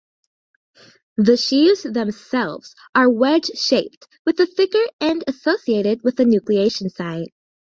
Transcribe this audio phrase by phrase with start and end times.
[1.17, 7.31] The sheaves themselves are wedge-shaped with the thicker end associated with the nucleation site.